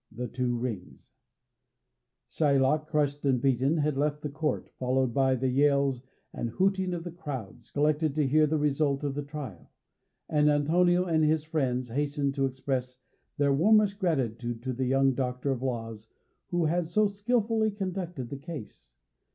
[0.11, 1.13] The Two Rings
[2.27, 6.01] Shylock, crushed and beaten, had left the court, followed by the yells
[6.33, 9.69] and hooting of the crowds collected to hear the result of the trial,
[10.27, 12.97] and Antonio and his friends hastened to express
[13.37, 16.07] their warmest gratitude to the young Doctor of Laws
[16.47, 18.95] who had so skilfully conducted the case.